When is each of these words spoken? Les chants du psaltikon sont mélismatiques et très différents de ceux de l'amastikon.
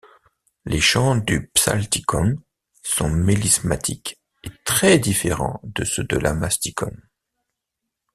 Les 0.65 0.81
chants 0.81 1.15
du 1.15 1.51
psaltikon 1.53 2.37
sont 2.81 3.07
mélismatiques 3.11 4.19
et 4.43 4.49
très 4.65 4.97
différents 4.97 5.59
de 5.63 5.83
ceux 5.83 6.03
de 6.05 6.17
l'amastikon. 6.17 6.89